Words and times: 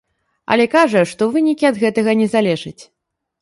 Але 0.53 0.63
кажа, 0.75 1.03
што 1.11 1.27
вынікі 1.35 1.67
ад 1.71 1.77
гэтага 1.85 2.17
не 2.23 2.27
залежаць. 2.35 2.83